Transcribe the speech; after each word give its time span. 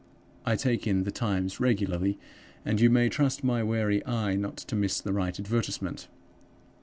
I 0.47 0.55
take 0.55 0.87
in 0.87 1.03
The 1.03 1.11
Times 1.11 1.59
regularly, 1.59 2.17
and 2.65 2.81
you 2.81 2.89
may 2.89 3.07
trust 3.07 3.43
my 3.43 3.61
wary 3.61 4.03
eye 4.03 4.35
not 4.35 4.57
to 4.57 4.75
miss 4.75 4.99
the 4.99 5.13
right 5.13 5.39
advertisement. 5.39 6.07